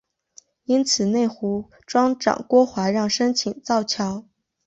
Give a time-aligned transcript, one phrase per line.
[0.63, 4.25] 因此内湖庄长郭华让申请造桥。